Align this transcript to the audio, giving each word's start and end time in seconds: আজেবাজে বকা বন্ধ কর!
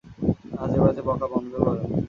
আজেবাজে 0.63 1.01
বকা 1.07 1.27
বন্ধ 1.31 1.51
কর! 1.63 1.75